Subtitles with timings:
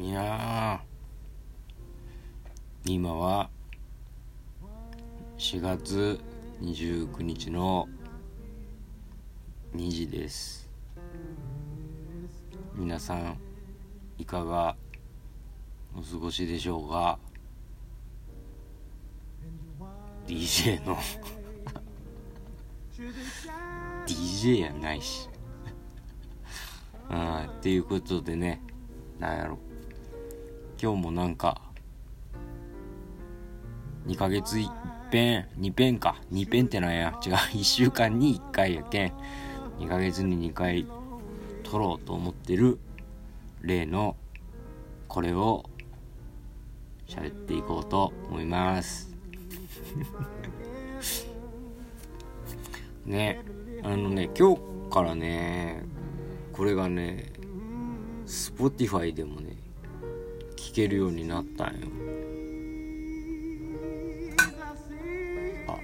[0.00, 3.50] いやー今は
[5.38, 6.20] 4月
[6.62, 7.88] 29日の
[9.74, 10.70] 2時です。
[12.76, 13.38] 皆さん
[14.18, 14.76] いかが
[15.98, 17.18] お過ごしでしょうか
[20.28, 20.96] ？DJ の
[24.06, 25.28] DJ やないし。
[27.08, 28.62] あっていうことでね
[29.18, 29.58] なんやろ。
[30.80, 31.60] 今日もなんか
[34.06, 34.68] 2ヶ月いっ
[35.10, 36.16] ぺん2ぺんか。
[36.32, 37.32] 2ぺんってなんや違う。
[37.58, 39.12] 1週間に1回やけん。
[39.80, 40.86] 2ヶ月に2回
[41.64, 42.78] 撮ろうと思ってる
[43.60, 44.16] 例の
[45.08, 45.68] これを
[47.08, 49.12] 喋っていこうと思います。
[53.04, 53.40] ね。
[53.82, 55.84] あのね今日からね
[56.52, 57.32] これがね
[58.26, 59.67] Spotify でもね
[60.58, 61.86] 聞けるようになったんよ。
[65.68, 65.72] あ。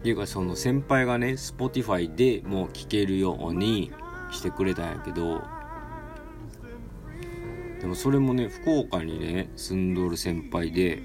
[0.00, 3.92] っていうかその先輩がね Spotify でもう聞けるように
[4.30, 5.42] してくれたんやけど
[7.80, 11.02] でもそれもね福岡にね住んどる先輩で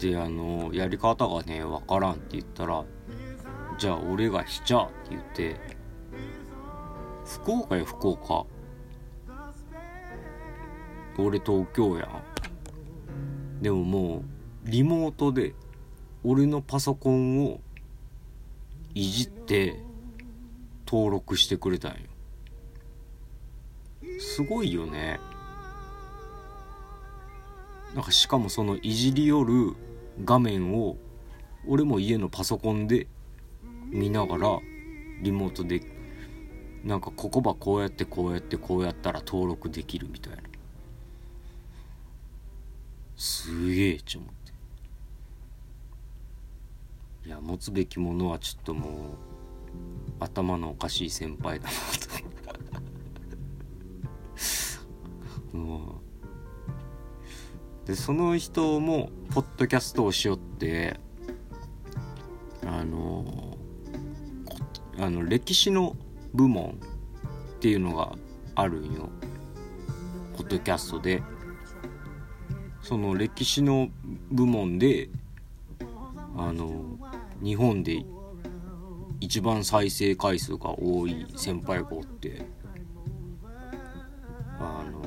[0.00, 2.84] であのやり方がねわからんって言ったら
[3.78, 5.75] じゃあ俺がしちゃって言って
[7.26, 8.46] 福岡や福岡。
[11.18, 12.08] 俺東京や。
[13.60, 15.54] でももうリモートで
[16.22, 17.60] 俺のパソコンを
[18.94, 19.80] いじって
[20.86, 21.98] 登録してくれたんよ。
[24.20, 25.18] すごいよね。
[27.94, 29.74] なんかしかもそのいじり寄る
[30.24, 30.96] 画面を
[31.66, 33.08] 俺も家のパソコンで
[33.86, 34.58] 見ながら
[35.22, 35.80] リモートで
[36.86, 40.38] なんかここばこうやってこうやってこうやったら登録できるみたいな。
[43.16, 44.28] すげえって思っ
[47.24, 47.28] て。
[47.28, 48.92] いや持つべきものはちょっともう
[50.20, 51.72] 頭のおかしい先輩だな
[55.50, 56.00] とも
[57.84, 61.00] うでその人もポッドキャストをしよって
[62.64, 63.58] あの
[64.98, 65.96] あの歴史の
[66.36, 66.78] 部門
[67.56, 68.12] っていうのが
[68.54, 69.08] あるんよ。
[70.36, 71.22] ポッドキャストで。
[72.82, 73.88] その歴史の
[74.30, 75.08] 部門で
[76.36, 76.84] あの
[77.42, 78.04] 日本で
[79.18, 82.46] 一番再生回数が多い先輩がおって
[84.60, 85.02] あの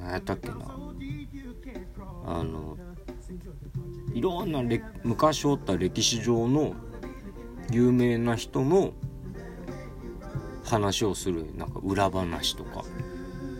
[0.00, 0.56] 何やったっけな。
[2.26, 2.76] あの
[4.14, 4.62] いろんな
[5.02, 6.74] 昔おった歴史上の
[7.72, 8.92] 有名な人の
[10.64, 12.84] 話をするなんか裏話とか。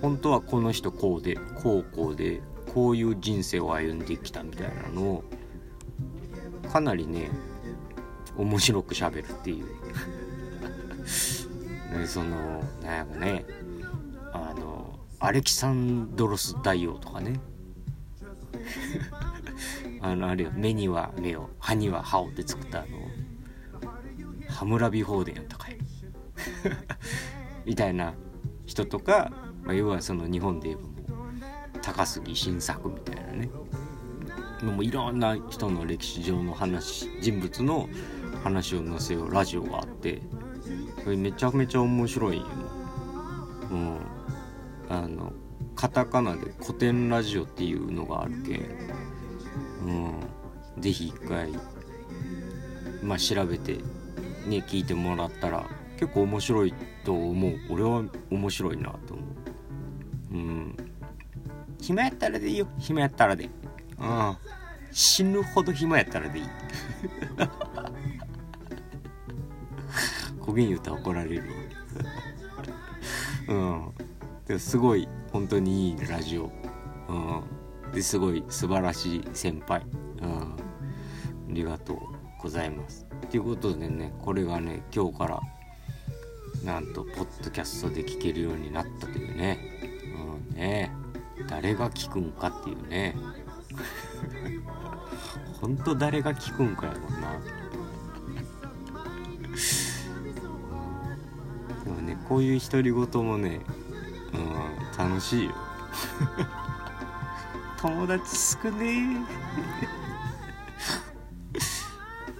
[0.05, 2.43] 本当はこの人こうでこうこうで
[2.75, 5.25] こういう人生を歩んできたみたいなのを
[6.71, 7.31] かなりね
[8.37, 9.65] 面白くしゃべるっていう。
[11.99, 13.47] ねそのなんやろね。
[14.33, 17.41] あのアレキサンドロス大王とかね。
[20.03, 22.89] あのあれよ目には目を歯には歯をって作ったあの
[24.51, 25.45] ハムラビ放電やっ
[27.65, 28.15] みたいな
[28.67, 29.33] 人とか、
[29.63, 33.51] まあ、要はその日本で言えばもう高杉晋作みたいなね。
[34.63, 37.89] もういろんな人の歴史上の話人物の
[38.43, 40.23] 話を載せようラジオがあって
[41.03, 42.47] それめちゃめちゃ面白いよ。
[43.71, 43.99] うん
[44.89, 45.33] あの
[45.75, 48.61] カタカナで古典ラジオっていうのがあるけん
[49.87, 50.13] うん
[50.79, 51.53] 是非一回
[53.03, 53.75] まあ調べて
[54.47, 55.67] ね聞いてもらったら
[56.05, 57.59] 結構面白いと思う。
[57.71, 60.35] 俺は面白いなと思う。
[60.35, 60.77] うん。
[61.81, 62.67] 暇やったらでいいよ。
[62.79, 63.49] 暇やったらで。
[63.99, 64.37] うん。
[64.93, 66.45] 死ぬほど暇やったらでいい。
[70.39, 71.45] こげん言うたら怒られる
[73.49, 73.91] うん。
[74.47, 76.53] ですごい本当にいいラジオ。
[77.09, 77.93] うん。
[77.95, 79.87] ですごい素晴らしい先輩。
[80.21, 80.53] うん。
[80.53, 80.57] あ
[81.49, 81.99] りがとう
[82.43, 83.07] ございます。
[83.31, 85.41] ということでねこれがね今日から
[86.63, 89.59] なんとポッドキャストで聞けるようになったというね。
[90.51, 90.91] うんね。
[91.49, 93.17] 誰が聞くんかっていうね。
[95.61, 97.41] ほんと誰が聞くんかやろな。
[101.85, 103.61] でもねこういう独り言もね
[104.33, 105.55] うん楽しいよ。
[107.81, 109.27] 友達少ね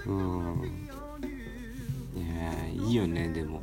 [0.05, 0.09] え。
[0.09, 0.89] うん。
[2.15, 3.63] いやいいよねでも。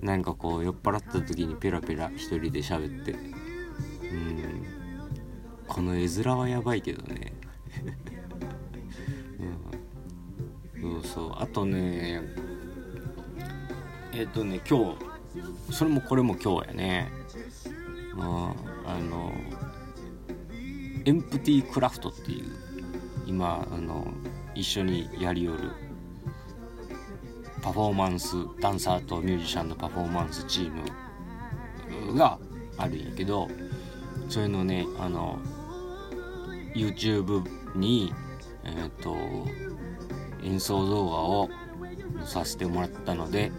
[0.00, 3.12] なんかこう酔っ払った時にペラペラ一人で喋って。
[3.12, 3.34] うん。
[5.66, 7.34] この絵面はやばいけどね、
[10.82, 11.32] うん、そうそう。
[11.36, 12.22] あとね
[14.12, 14.98] えっ、ー、とね今日
[15.72, 17.12] それもこれも今日やね。
[18.14, 18.54] ま
[18.84, 19.32] ああの
[21.04, 22.46] エンプティクラフトっていう
[23.26, 24.12] 今あの
[24.54, 25.70] 一緒にやりよる
[27.62, 32.38] パフォーマンスダンサーとミュージシャンのパフォーマンスチームが
[32.76, 33.48] あるんやけど
[34.28, 35.38] そういうのねあの
[36.74, 37.44] YouTube
[37.76, 38.12] に
[38.64, 39.16] えっ、ー、と
[40.42, 41.50] 演奏動画を
[42.24, 43.50] させてもらったので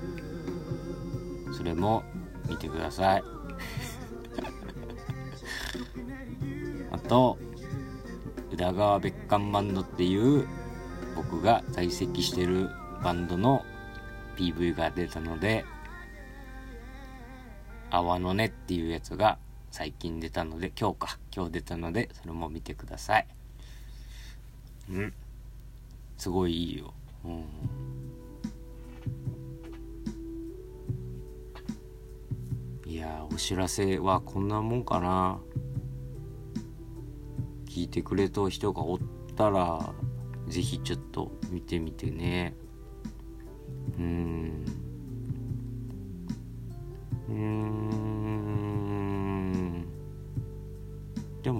[1.57, 2.03] それも
[2.47, 3.23] 見てください。
[6.91, 7.37] あと
[8.51, 10.47] 宇田川別館バンドっていう
[11.15, 12.69] 僕が在籍してる
[13.03, 13.63] バンドの
[14.39, 15.65] PV が出たので、
[17.91, 19.37] 泡のねっていうやつが
[19.69, 23.27] 最近出たので、今日か、今日出たので、それも見てください。
[24.91, 25.13] うん。
[26.17, 26.93] すごいいいよ。
[27.25, 27.43] うん。
[32.89, 35.39] いやお知らせはこんなもんかな。
[37.65, 38.99] 聞いてくれた人がおっ
[39.35, 39.93] たら、
[40.47, 42.55] ぜひちょっと見てみてね。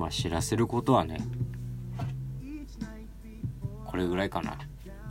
[0.09, 1.19] 知らせることはね
[3.85, 4.57] これぐらいかな。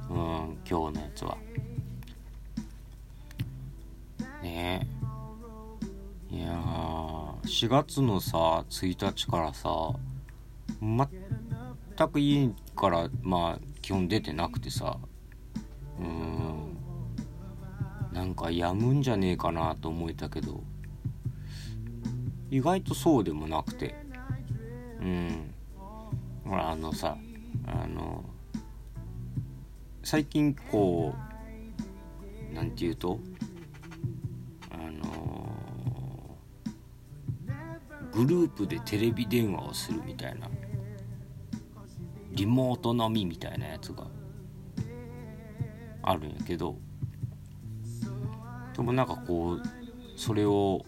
[0.09, 1.37] うん今日のやつは。
[4.43, 4.87] ね
[6.31, 6.35] え。
[6.37, 6.53] いや
[7.45, 9.69] 4月のさ1日からさ
[10.81, 14.99] 全く家からまあ基本出てなくてさ。
[15.99, 16.77] うん。
[18.13, 20.63] なんかやむんじゃねえかなと思えたけど。
[22.51, 24.08] 意外とそうでもなくて。
[25.01, 25.55] うん。
[26.49, 27.19] ほらあのさ
[27.67, 28.25] あの
[30.03, 31.15] 最近こ
[32.51, 33.21] うなんて言うと
[34.71, 35.53] あの
[38.13, 40.49] グループでテレビ電話をするみたいな
[42.31, 44.07] リモート飲みみたいなやつが
[46.03, 46.77] あるんやけど
[48.75, 49.63] でもなんかこう
[50.17, 50.83] それを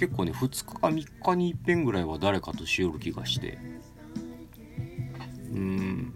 [0.00, 3.58] 結構ね2日か3日にいっぺんぐらいは誰かとしよる気がして。
[5.52, 6.14] うん。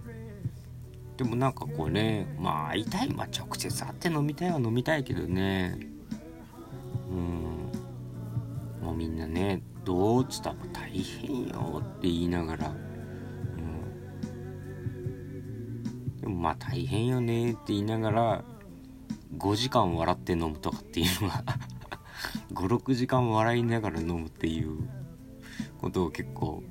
[1.19, 5.79] でもなんかこうねまあ会いたいまあ直接会って飲みたいは飲みたいけどね。
[7.11, 7.71] うん。
[8.81, 12.69] もうみんなねどうっつったら大変よって言いながら。
[12.69, 12.81] うん。
[16.23, 18.45] でもまあ大変よねって言いながら
[19.37, 21.45] 5時間笑って飲むとかっていうのが
[22.55, 24.89] 56時間笑いながら飲むっていう
[25.81, 26.63] ことを結構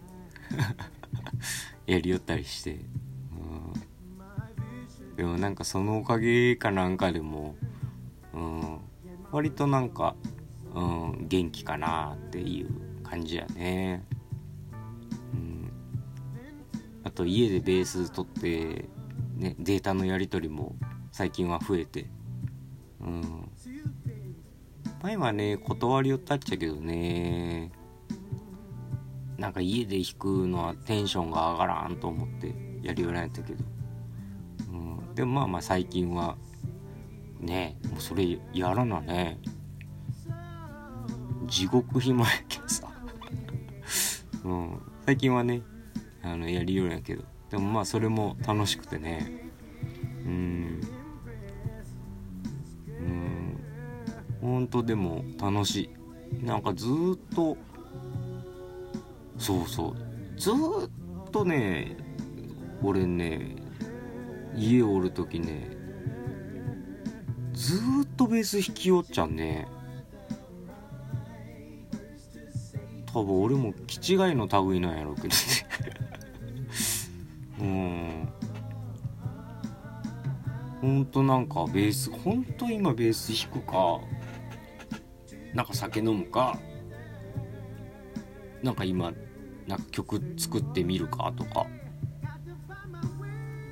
[1.85, 2.79] やりよったりして、
[3.31, 7.55] うん、でもなんかそのおかげかなんかでも、
[8.33, 8.79] うん、
[9.31, 10.15] 割となんか、
[10.73, 14.03] うん、元気かなっていう感じやね、
[15.33, 15.71] うん、
[17.03, 18.89] あと家でベース取って、
[19.35, 20.75] ね、データのやり取りも
[21.11, 22.09] 最近は増えて。
[23.01, 23.52] うん。
[25.03, 27.73] 前はね断りをたっちゃけどね。
[29.37, 33.63] なんか家で弾くのはテンションが上がらんと思ってやるようになったけど、
[34.71, 34.75] う
[35.11, 36.37] ん、でもまあまあ最近は
[37.41, 39.39] ねもうそれやらなね。
[41.47, 42.87] 地獄暇やけどさ、
[44.45, 45.61] うん、最近はね
[46.23, 47.25] あのやるようやけど。
[47.49, 49.51] でもまあそれも楽しくてね。
[50.25, 50.81] うん。
[54.43, 55.89] ほんとでも楽し
[56.41, 56.45] い。
[56.45, 57.55] なんかずっと
[59.37, 61.95] そうそうずっとね
[62.81, 63.55] 俺ね
[64.53, 65.77] 家おる時ね
[67.53, 67.79] ずっ
[68.17, 69.65] とベース弾きよっちゃんね。
[73.13, 75.33] 多分俺も気違いの類なんやろうけどね。
[77.61, 78.29] うん。
[80.81, 84.01] ほんとなんかベースほんと今ベース弾くか。
[85.53, 86.59] なんか酒飲むか
[88.61, 89.13] なんか今
[89.67, 91.67] なんか曲作ってみるかとか。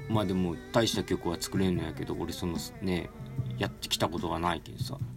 [0.10, 3.10] まあでも大した曲は作れんのやけど俺そのね
[3.58, 4.98] やってきたことがないけどさ。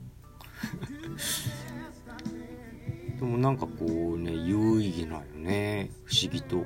[3.18, 5.90] でもなんかこうね有意義なんよね。
[6.04, 6.64] 不思議と。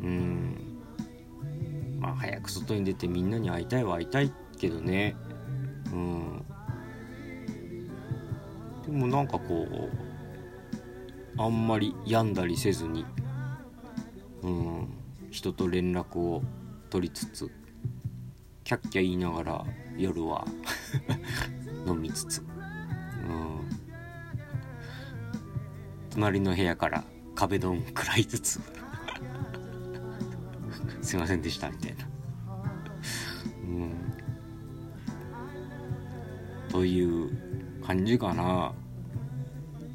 [0.00, 0.78] うん。
[1.98, 5.16] まあ早く外に出てみんなに会いたいは会いたいけどね。
[5.92, 6.44] うん。
[8.88, 9.90] でもなんかこう
[11.40, 13.04] あんまり病んだりせずに
[14.42, 14.88] うん
[15.30, 16.42] 人と連絡を
[16.88, 17.50] 取りつつ
[18.64, 19.64] キャッキャ言いながら
[19.98, 20.46] 夜は
[21.86, 22.46] 飲みつつ、うん、
[26.08, 27.04] 隣の部屋から
[27.34, 28.58] 壁ドン食らいつつ
[31.02, 32.08] すいませんでしたみたいな。
[33.64, 33.92] うん
[36.70, 37.37] という
[37.88, 38.74] 感じかな。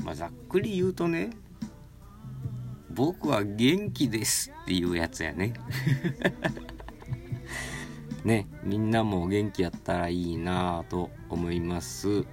[0.03, 1.29] まあ、ざっくり言うとね、
[2.89, 5.53] 僕は元気ですっていうやつやね。
[8.25, 12.25] ね、みんなも元気やったらいいなと思います。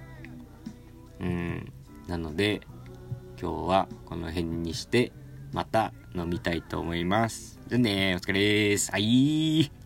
[1.19, 1.71] うん。
[2.07, 2.61] なので、
[3.39, 5.11] 今日はこの辺にして、
[5.53, 7.59] また飲みたいと思います。
[7.67, 8.91] じゃあねお疲れです。
[8.91, 9.80] はい